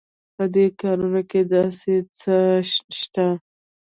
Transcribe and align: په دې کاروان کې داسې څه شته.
په 0.35 0.43
دې 0.53 0.65
کاروان 0.79 1.23
کې 1.29 1.41
داسې 1.53 1.95
څه 2.19 2.35
شته. 2.99 3.27